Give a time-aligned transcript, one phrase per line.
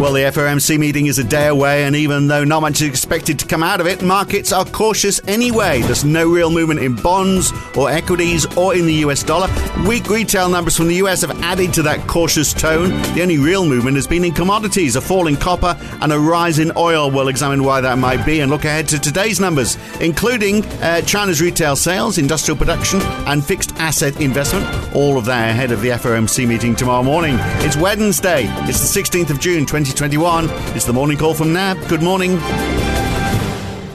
[0.00, 3.38] Well, the FOMC meeting is a day away, and even though not much is expected
[3.40, 5.82] to come out of it, markets are cautious anyway.
[5.82, 9.48] There's no real movement in bonds or equities or in the US dollar.
[9.86, 12.88] Weak retail numbers from the US have added to that cautious tone.
[13.12, 16.60] The only real movement has been in commodities, a fall in copper and a rise
[16.60, 17.10] in oil.
[17.10, 21.42] We'll examine why that might be and look ahead to today's numbers, including uh, China's
[21.42, 24.66] retail sales, industrial production, and fixed asset investment.
[24.96, 27.36] All of that ahead of the FOMC meeting tomorrow morning.
[27.58, 28.44] It's Wednesday.
[28.66, 29.89] It's the 16th of June, 2020.
[29.94, 30.48] 2021.
[30.76, 31.88] It's the morning call from NAB.
[31.88, 32.38] Good morning.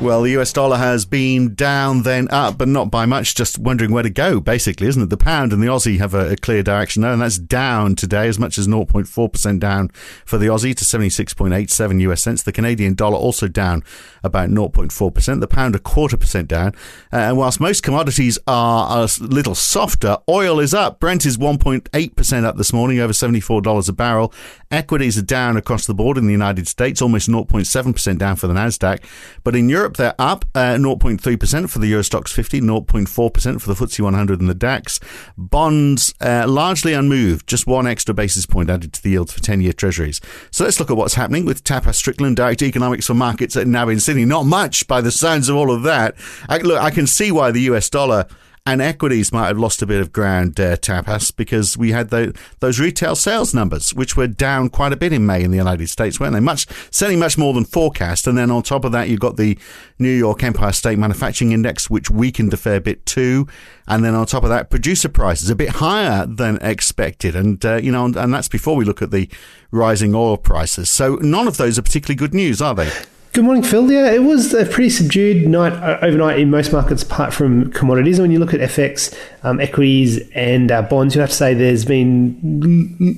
[0.05, 3.89] Well, the US dollar has been down, then up, but not by much, just wondering
[3.89, 5.09] where to go, basically, isn't it?
[5.09, 8.27] The pound and the Aussie have a, a clear direction there, and that's down today
[8.27, 9.89] as much as 0.4% down
[10.23, 12.43] for the Aussie to 76.87 US cents.
[12.43, 13.83] The Canadian dollar also down
[14.23, 15.39] about 0.4%.
[15.39, 16.75] The pound a quarter percent down.
[17.11, 20.99] Uh, and whilst most commodities are a little softer, oil is up.
[20.99, 24.31] Brent is 1.8% up this morning, over $74 a barrel.
[24.69, 28.53] Equities are down across the board in the United States, almost 0.7% down for the
[28.53, 29.03] Nasdaq.
[29.43, 33.73] But in Europe, they're up uh, 0.3% for the Euro Stoxx 50, 0.4% for the
[33.73, 34.99] FTSE 100 and the DAX.
[35.37, 39.61] Bonds uh, largely unmoved, just one extra basis point added to the yields for 10
[39.61, 40.21] year treasuries.
[40.51, 43.89] So let's look at what's happening with Tapas Strickland, Director Economics for Markets at NAB
[43.89, 44.25] in Sydney.
[44.25, 46.15] Not much by the sounds of all of that.
[46.49, 48.27] I, look, I can see why the US dollar
[48.67, 52.35] and equities might have lost a bit of ground, uh, Tapas, because we had the,
[52.61, 55.87] those retail sales numbers, which were down quite a bit in May in the United
[55.87, 56.39] States, weren't they?
[56.39, 58.25] Much, certainly much more than forecast.
[58.25, 59.57] And then on top of that, you've got the
[59.99, 63.47] New York Empire State Manufacturing Index, which weakened a fair bit too.
[63.87, 67.35] And then on top of that, producer prices a bit higher than expected.
[67.35, 69.29] And, uh, you know, and that's before we look at the
[69.69, 70.89] rising oil prices.
[70.89, 72.91] So none of those are particularly good news, are they?
[73.35, 73.91] Good morning, Phil.
[73.91, 78.17] Yeah, it was a pretty subdued night uh, overnight in most markets, apart from commodities.
[78.17, 81.53] And when you look at FX, um, equities, and uh, bonds, you have to say
[81.53, 82.39] there's been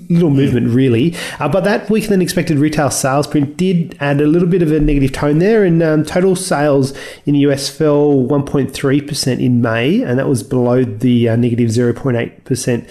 [0.09, 1.15] little movement really.
[1.39, 4.71] Uh, but that weaker than expected retail sales print did add a little bit of
[4.71, 5.63] a negative tone there.
[5.63, 10.83] And um, total sales in the US fell 1.3% in May, and that was below
[10.83, 12.89] the uh, negative 0.8%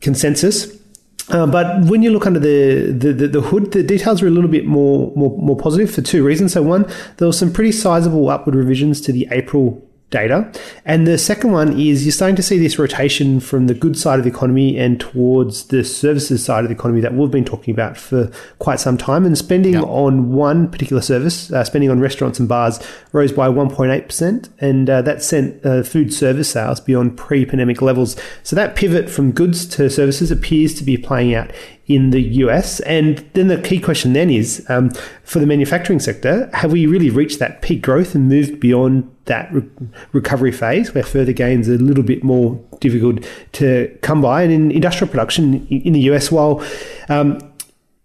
[0.00, 0.79] consensus.
[1.28, 4.30] Uh, but when you look under the, the, the, the, hood, the details are a
[4.30, 6.52] little bit more, more, more positive for two reasons.
[6.52, 10.52] So, one, there were some pretty sizable upward revisions to the April data.
[10.84, 14.18] And the second one is you're starting to see this rotation from the good side
[14.18, 17.72] of the economy and towards the services side of the economy that we've been talking
[17.72, 19.24] about for quite some time.
[19.24, 19.84] And spending yep.
[19.84, 22.80] on one particular service, uh, spending on restaurants and bars,
[23.12, 24.48] rose by 1.8%.
[24.58, 28.16] And uh, that sent uh, food service sales beyond pre pandemic levels.
[28.42, 31.50] So that pivot from goods to services appears to be playing out
[31.90, 32.78] in the US.
[32.80, 34.90] And then the key question then is um,
[35.24, 39.52] for the manufacturing sector, have we really reached that peak growth and moved beyond that
[39.52, 39.68] re-
[40.12, 44.42] recovery phase where further gains are a little bit more difficult to come by?
[44.42, 46.64] And in industrial production in the US, while
[47.08, 47.38] um,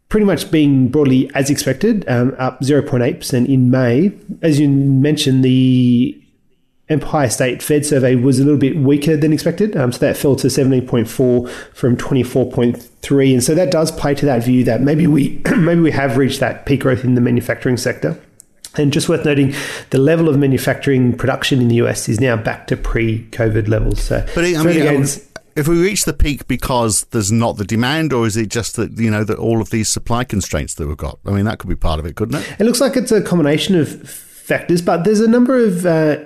[0.09, 6.19] pretty much being broadly as expected, um, up 0.8% in May, as you mentioned, the
[6.88, 9.75] Empire State Fed survey was a little bit weaker than expected.
[9.75, 13.34] Um, so that fell to 17.4 from 24.3.
[13.34, 16.40] And so that does play to that view that maybe we maybe we have reached
[16.41, 18.19] that peak growth in the manufacturing sector.
[18.78, 19.53] And just worth noting,
[19.91, 24.01] the level of manufacturing production in the US is now back to pre-COVID levels.
[24.01, 25.25] So, but I mean, gains,
[25.56, 28.97] if we reach the peak because there's not the demand, or is it just that
[28.97, 31.18] you know that all of these supply constraints that we've got?
[31.25, 32.56] I mean, that could be part of it, couldn't it?
[32.59, 36.18] It looks like it's a combination of factors, but there's a number of uh,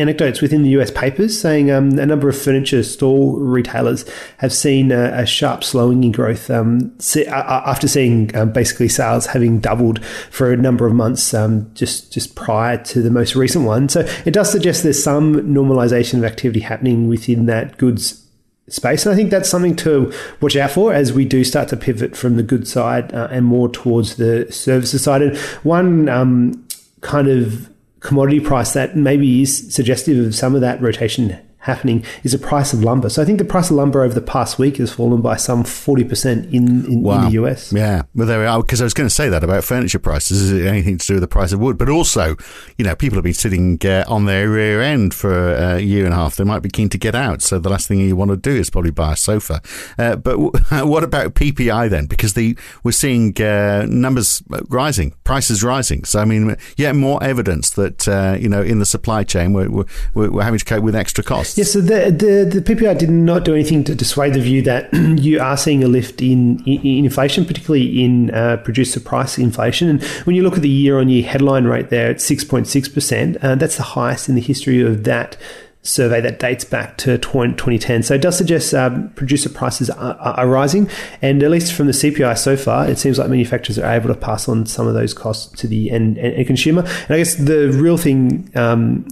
[0.00, 4.04] anecdotes within the US papers saying um, a number of furniture store retailers
[4.38, 6.96] have seen a, a sharp slowing in growth um,
[7.28, 12.34] after seeing um, basically sales having doubled for a number of months um, just just
[12.34, 13.88] prior to the most recent one.
[13.88, 18.24] So it does suggest there's some normalization of activity happening within that goods
[18.68, 19.06] space.
[19.06, 22.16] And I think that's something to watch out for as we do start to pivot
[22.16, 25.22] from the good side uh, and more towards the services side.
[25.22, 26.66] And one um,
[27.00, 27.68] kind of
[28.00, 32.72] commodity price that maybe is suggestive of some of that rotation happening is the price
[32.72, 33.08] of lumber.
[33.08, 35.64] So I think the price of lumber over the past week has fallen by some
[35.64, 37.18] 40% in, in, wow.
[37.18, 37.72] in the US.
[37.72, 38.60] Yeah, well, there we are.
[38.60, 40.40] Because I was going to say that about furniture prices.
[40.40, 41.76] Is it anything to do with the price of wood?
[41.76, 42.36] But also,
[42.76, 46.14] you know, people have been sitting uh, on their rear end for a year and
[46.14, 46.36] a half.
[46.36, 47.42] They might be keen to get out.
[47.42, 49.60] So the last thing you want to do is probably buy a sofa.
[49.98, 50.52] Uh, but w-
[50.88, 52.06] what about PPI then?
[52.06, 56.04] Because the we're seeing uh, numbers rising, prices rising.
[56.04, 59.68] So, I mean, yet more evidence that, uh, you know, in the supply chain, we're,
[59.68, 63.10] we're, we're having to cope with extra costs Yes, so the, the, the PPI did
[63.10, 66.80] not do anything to dissuade the view that you are seeing a lift in, in,
[66.82, 69.88] in inflation, particularly in uh, producer price inflation.
[69.88, 73.54] And when you look at the year on year headline rate there at 6.6%, uh,
[73.54, 75.36] that's the highest in the history of that
[75.82, 78.02] survey that dates back to 2010.
[78.02, 80.90] So it does suggest um, producer prices are, are, rising,
[81.22, 84.14] and at least from the CPI so far, it seems like manufacturers are able to
[84.14, 86.82] pass on some of those costs to the end, end consumer.
[86.82, 89.06] And I guess the real thing, um,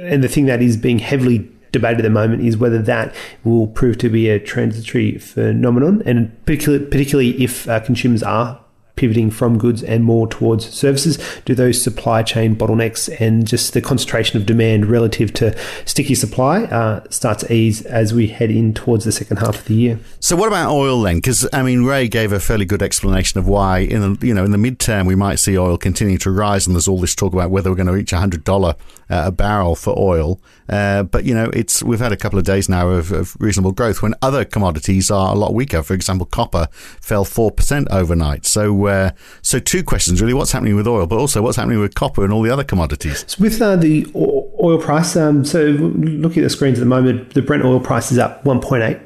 [0.00, 3.14] and the thing that is being heavily debated at the moment is whether that
[3.44, 8.62] will prove to be a transitory phenomenon, and particularly, particularly if uh, consumers are
[8.96, 11.18] pivoting from goods and more towards services?
[11.44, 16.64] Do those supply chain bottlenecks and just the concentration of demand relative to sticky supply
[16.64, 19.98] uh, start to ease as we head in towards the second half of the year?
[20.20, 21.16] So, what about oil then?
[21.16, 24.44] Because I mean, Ray gave a fairly good explanation of why in the, you know
[24.44, 27.32] in the midterm we might see oil continue to rise, and there's all this talk
[27.32, 28.76] about whether we're going to reach hundred dollar
[29.10, 30.40] uh, a barrel for oil.
[30.72, 33.72] Uh, but you know, it's we've had a couple of days now of, of reasonable
[33.72, 35.82] growth when other commodities are a lot weaker.
[35.82, 38.46] For example, copper fell four percent overnight.
[38.46, 39.10] So uh,
[39.42, 42.32] so two questions really: what's happening with oil, but also what's happening with copper and
[42.32, 43.24] all the other commodities?
[43.28, 47.34] So with uh, the oil price, um, so looking at the screens at the moment,
[47.34, 48.98] the Brent oil price is up one point eight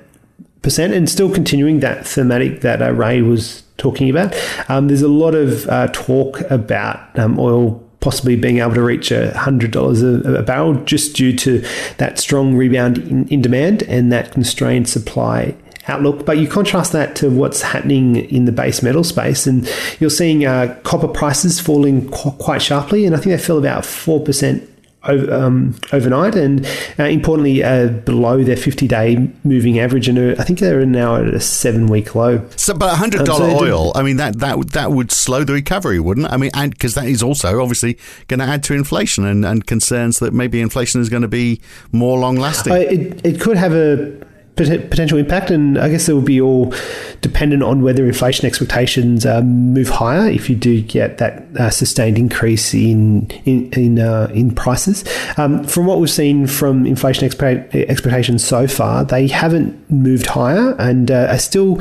[0.62, 4.34] percent, and still continuing that thematic that uh, Ray was talking about.
[4.68, 9.10] Um, there's a lot of uh, talk about um, oil possibly being able to reach
[9.10, 11.58] $100 a, a barrel just due to
[11.96, 15.52] that strong rebound in, in demand and that constrained supply
[15.88, 16.24] outlook.
[16.24, 19.68] But you contrast that to what's happening in the base metal space, and
[19.98, 23.84] you're seeing uh, copper prices falling qu- quite sharply, and I think they fell about
[23.84, 24.75] four percent over,
[25.08, 26.66] um, overnight, and
[26.98, 30.08] uh, importantly, uh, below their 50 day moving average.
[30.08, 32.46] And uh, I think they're now at a seven week low.
[32.56, 36.00] So, but $100 um, so oil, I mean, that, that, that would slow the recovery,
[36.00, 36.32] wouldn't it?
[36.32, 37.98] I mean, and because that is also obviously
[38.28, 41.60] going to add to inflation and, and concerns that maybe inflation is going to be
[41.92, 42.72] more long lasting.
[42.72, 44.25] Uh, it, it could have a
[44.56, 46.74] potential impact, and I guess it will be all
[47.20, 50.28] dependent on whether inflation expectations uh, move higher.
[50.28, 55.04] If you do get that uh, sustained increase in in in, uh, in prices,
[55.36, 61.10] um, from what we've seen from inflation expectations so far, they haven't moved higher and
[61.10, 61.80] uh, are still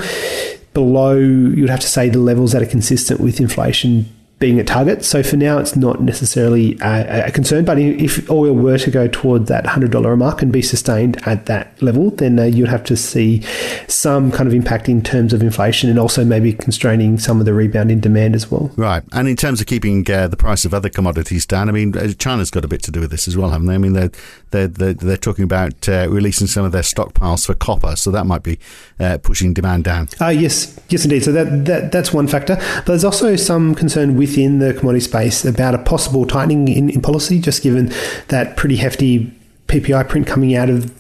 [0.74, 1.16] below.
[1.16, 4.06] You'd have to say the levels that are consistent with inflation
[4.38, 5.06] being a target.
[5.06, 7.64] So for now, it's not necessarily a, a, concern.
[7.64, 11.82] But if oil were to go toward that $100 mark and be sustained at that
[11.82, 13.42] level, then uh, you'd have to see
[13.88, 17.54] some kind of impact in terms of inflation and also maybe constraining some of the
[17.54, 18.70] rebound in demand as well.
[18.76, 19.04] Right.
[19.14, 22.12] And in terms of keeping uh, the price of other commodities down, I mean, uh,
[22.14, 23.76] China's got a bit to do with this as well, haven't they?
[23.76, 24.12] I mean, they're,
[24.52, 27.96] they're, they're, they're talking about uh, releasing some of their stockpiles for copper.
[27.96, 28.60] So that might be
[29.00, 30.10] uh, pushing demand down.
[30.20, 30.78] Uh, yes.
[30.90, 31.24] Yes, indeed.
[31.24, 32.58] So that, that that's one factor.
[32.58, 36.90] But there's also some concern with within the commodity space about a possible tightening in,
[36.90, 37.94] in policy, just given
[38.30, 39.32] that pretty hefty
[39.68, 40.92] PPI print coming out of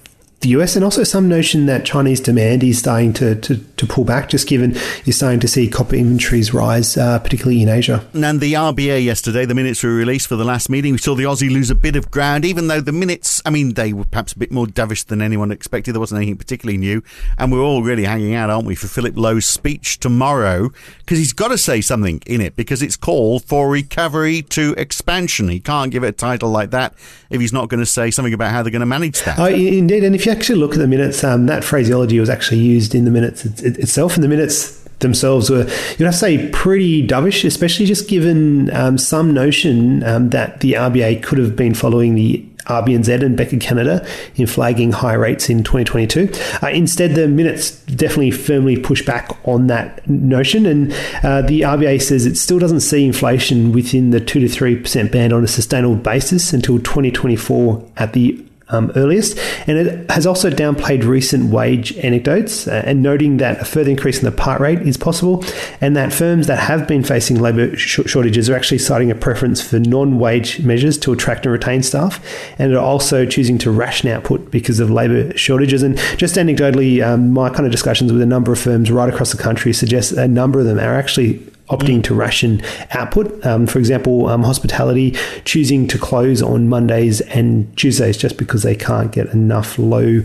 [0.41, 4.03] the US, and also some notion that Chinese demand is starting to, to, to pull
[4.03, 8.05] back, just given you're starting to see copper inventories rise, uh, particularly in Asia.
[8.13, 10.93] And the RBA yesterday, the minutes were released for the last meeting.
[10.93, 13.73] We saw the Aussie lose a bit of ground, even though the minutes, I mean,
[13.73, 15.93] they were perhaps a bit more dovish than anyone expected.
[15.93, 17.03] There wasn't anything particularly new.
[17.37, 21.33] And we're all really hanging out, aren't we, for Philip Lowe's speech tomorrow, because he's
[21.33, 25.49] got to say something in it, because it's called for recovery to expansion.
[25.49, 26.93] He can't give it a title like that
[27.29, 29.39] if he's not going to say something about how they're going to manage that.
[29.39, 30.03] Oh, indeed.
[30.03, 33.05] And if you actually look at the minutes, um, that phraseology was actually used in
[33.05, 34.15] the minutes it, it, itself.
[34.15, 35.63] And the minutes themselves were,
[35.97, 40.73] you'd have to say, pretty dovish, especially just given um, some notion um, that the
[40.73, 45.63] RBA could have been following the RBNZ and of Canada in flagging high rates in
[45.63, 46.31] 2022.
[46.63, 50.91] Uh, instead, the minutes definitely firmly push back on that notion, and
[51.23, 55.11] uh, the RBA says it still doesn't see inflation within the two to three percent
[55.11, 59.37] band on a sustainable basis until 2024 at the um, earliest.
[59.67, 64.17] And it has also downplayed recent wage anecdotes uh, and noting that a further increase
[64.19, 65.43] in the part rate is possible
[65.81, 69.61] and that firms that have been facing labour sh- shortages are actually citing a preference
[69.61, 72.23] for non wage measures to attract and retain staff
[72.57, 75.83] and are also choosing to ration output because of labour shortages.
[75.83, 79.31] And just anecdotally, um, my kind of discussions with a number of firms right across
[79.31, 83.45] the country suggest a number of them are actually opting to ration output.
[83.45, 85.11] Um, for example, um, hospitality
[85.45, 90.21] choosing to close on Mondays and Tuesdays just because they can't get enough low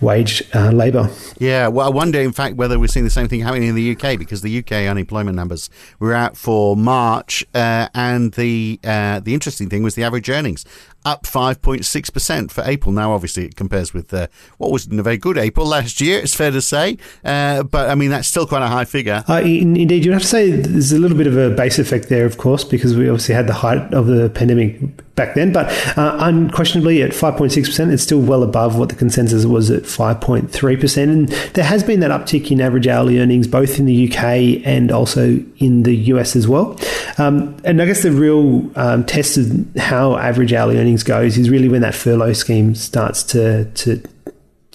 [0.00, 1.10] wage uh, labour.
[1.38, 3.96] Yeah, well, I wonder, in fact, whether we're seeing the same thing happening in the
[3.96, 9.34] UK because the UK unemployment numbers were out for March, uh, and the uh, the
[9.34, 10.64] interesting thing was the average earnings
[11.04, 12.92] up 5.6% for April.
[12.92, 16.34] Now, obviously, it compares with uh, what was a very good April last year, it's
[16.34, 16.98] fair to say.
[17.24, 19.24] Uh, but, I mean, that's still quite a high figure.
[19.28, 22.24] Uh, indeed, you'd have to say there's a little bit of a base effect there,
[22.24, 24.80] of course, because we obviously had the height of the pandemic
[25.14, 25.52] back then.
[25.52, 31.02] But uh, unquestionably, at 5.6%, it's still well above what the consensus was at 5.3%.
[31.02, 34.90] And there has been that uptick in average hourly earnings, both in the UK and
[34.90, 36.78] also in the US as well.
[37.18, 41.50] Um, and I guess the real um, test of how average hourly earnings goes is
[41.50, 44.02] really when that furlough scheme starts to, to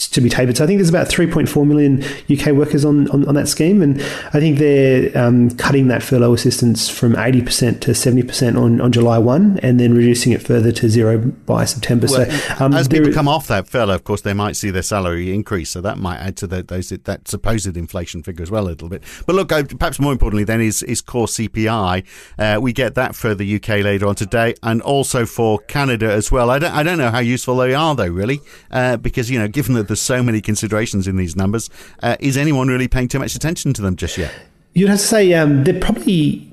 [0.08, 0.58] to be tapered.
[0.58, 4.02] So I think there's about 3.4 million UK workers on, on, on that scheme, and
[4.02, 9.18] I think they're um, cutting that furlough assistance from 80% to 70% on, on July
[9.18, 12.08] 1, and then reducing it further to zero by September.
[12.10, 14.82] Well, so um, as people come off that furlough, of course, they might see their
[14.82, 18.64] salary increase, so that might add to the, those that supposed inflation figure as well
[18.66, 19.04] a little bit.
[19.26, 22.06] But look, uh, perhaps more importantly, then is is core CPI.
[22.38, 26.32] Uh, we get that for the UK later on today, and also for Canada as
[26.32, 26.50] well.
[26.50, 28.40] I don't I don't know how useful they are though, really,
[28.72, 31.70] uh, because you know, given that there's so many considerations in these numbers.
[32.02, 34.32] Uh, is anyone really paying too much attention to them just yet?
[34.76, 36.48] You'd have to say um, they're probably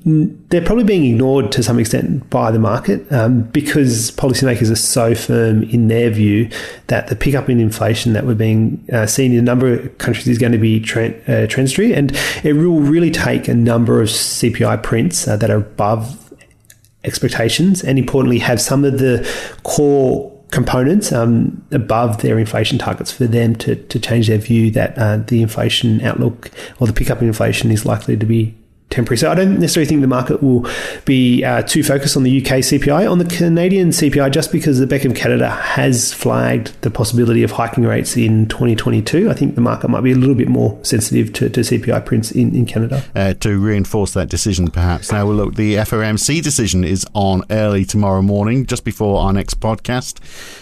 [0.49, 5.13] they're probably being ignored to some extent by the market um, because policymakers are so
[5.13, 6.49] firm in their view
[6.87, 10.27] that the pickup in inflation that we're being uh, seen in a number of countries
[10.27, 12.11] is going to be uh, transitory, and
[12.43, 16.33] it will really take a number of CPI prints uh, that are above
[17.03, 19.29] expectations, and importantly, have some of the
[19.63, 24.97] core components um, above their inflation targets for them to, to change their view that
[24.97, 28.55] uh, the inflation outlook or the pickup in inflation is likely to be
[28.89, 29.17] temporary.
[29.17, 30.65] So I don't necessarily think the market will
[31.05, 33.09] be uh, too focused on the UK CPI.
[33.09, 37.51] On the Canadian CPI, just because the Bank of Canada has flagged the possibility of
[37.51, 41.33] hiking rates in 2022, I think the market might be a little bit more sensitive
[41.33, 43.03] to, to CPI prints in, in Canada.
[43.13, 45.11] Uh, to reinforce that decision, perhaps.
[45.11, 49.59] Now, we'll look, the FOMC decision is on early tomorrow morning, just before our next
[49.59, 50.19] podcast.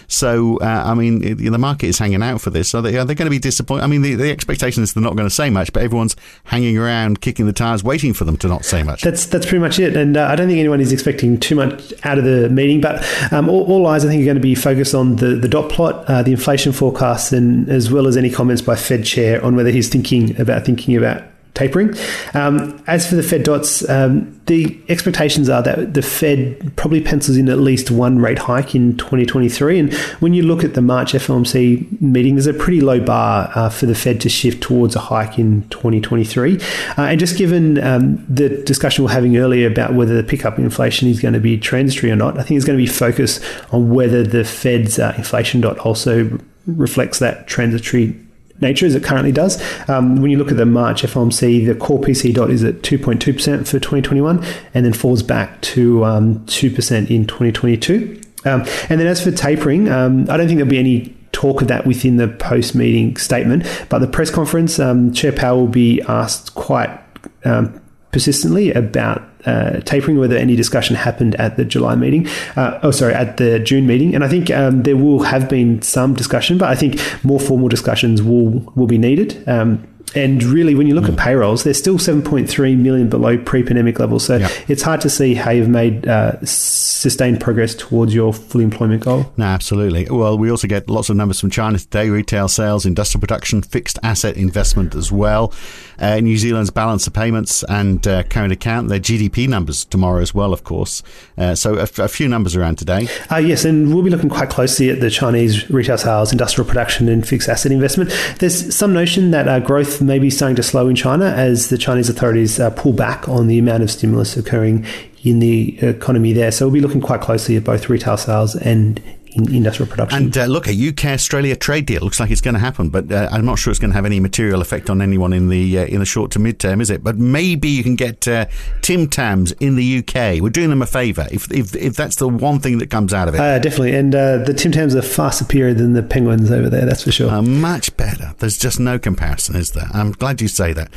[0.07, 2.69] So, uh, I mean, the market is hanging out for this.
[2.69, 3.83] So, they, are they going to be disappointed?
[3.83, 6.15] I mean, the, the expectation is they're not going to say much, but everyone's
[6.45, 9.01] hanging around, kicking the tires, waiting for them to not say much.
[9.01, 9.95] That's that's pretty much it.
[9.95, 12.81] And uh, I don't think anyone is expecting too much out of the meeting.
[12.81, 15.47] But um, all, all, eyes, I think, are going to be focused on the, the
[15.47, 19.43] dot plot, uh, the inflation forecasts, and as well as any comments by Fed Chair
[19.43, 21.23] on whether he's thinking about thinking about
[21.55, 21.95] tapering.
[22.33, 27.37] Um, as for the Fed dots, um, the expectations are that the Fed probably pencils
[27.37, 29.79] in at least one rate hike in 2023.
[29.79, 33.69] And when you look at the March FOMC meeting, there's a pretty low bar uh,
[33.69, 36.57] for the Fed to shift towards a hike in 2023.
[36.57, 36.61] Uh,
[36.97, 40.65] and just given um, the discussion we are having earlier about whether the pickup in
[40.65, 43.43] inflation is going to be transitory or not, I think it's going to be focused
[43.71, 48.24] on whether the Fed's uh, inflation dot also reflects that transitory
[48.61, 49.61] nature as it currently does.
[49.89, 53.19] Um, when you look at the March FOMC, the core PCE dot is at 2.2%
[53.67, 54.43] for 2021
[54.73, 58.21] and then falls back to um, 2% in 2022.
[58.45, 61.67] Um, and then as for tapering, um, I don't think there'll be any talk of
[61.67, 66.01] that within the post meeting statement, but the press conference, um, Chair Powell will be
[66.03, 66.97] asked quite
[67.43, 67.81] um,
[68.11, 72.27] persistently about uh, tapering, whether any discussion happened at the July meeting.
[72.55, 74.15] Uh, oh, sorry, at the June meeting.
[74.15, 77.69] And I think um, there will have been some discussion, but I think more formal
[77.69, 79.43] discussions will will be needed.
[79.47, 81.13] Um, and really, when you look mm.
[81.13, 84.25] at payrolls, they're still 7.3 million below pre-pandemic levels.
[84.25, 89.03] So it's hard to see how you've made uh, sustained progress towards your full employment
[89.03, 89.31] goal.
[89.37, 90.07] No, absolutely.
[90.09, 93.99] Well, we also get lots of numbers from China today: retail sales, industrial production, fixed
[94.03, 95.53] asset investment as well.
[95.99, 100.33] Uh, New Zealand's balance of payments and uh, current account, their GDP numbers tomorrow as
[100.33, 101.01] well, of course.
[101.37, 103.07] Uh, so a, a, few numbers around today.
[103.31, 107.07] Uh, yes, and we'll be looking quite closely at the Chinese retail sales, industrial production,
[107.07, 108.13] and fixed asset investment.
[108.39, 111.77] There's some notion that uh, growth may be starting to slow in China as the
[111.77, 114.85] Chinese authorities uh, pull back on the amount of stimulus occurring
[115.23, 116.51] in the economy there.
[116.51, 119.01] So we'll be looking quite closely at both retail sales and
[119.35, 120.23] in industrial production.
[120.23, 123.11] And uh, look, a UK Australia trade deal looks like it's going to happen, but
[123.11, 125.79] uh, I'm not sure it's going to have any material effect on anyone in the
[125.79, 127.03] uh, in the short to mid term, is it?
[127.03, 128.45] But maybe you can get uh,
[128.81, 130.41] Tim Tams in the UK.
[130.41, 133.27] We're doing them a favour if, if if that's the one thing that comes out
[133.27, 133.39] of it.
[133.39, 136.85] Uh, definitely, and uh, the Tim Tams are far superior than the Penguins over there.
[136.85, 137.41] That's for sure.
[137.41, 138.33] much better.
[138.39, 139.87] There's just no comparison, is there?
[139.93, 140.91] I'm glad you say that.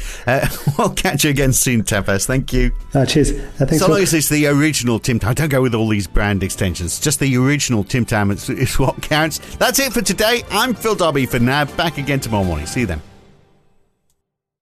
[0.79, 2.27] we'll catch you again soon, Tapas.
[2.27, 2.73] Thank you.
[3.07, 3.33] cheers.
[3.33, 5.35] thanks so long as it's the original Tim Tam.
[5.35, 7.01] Don't go with all these brand extensions.
[7.01, 9.39] Just the original Tim Tam is what counts.
[9.57, 10.45] That's it for today.
[10.51, 11.65] I'm Phil Dobbie for now.
[11.65, 12.67] Back again tomorrow morning.
[12.67, 13.03] See you then.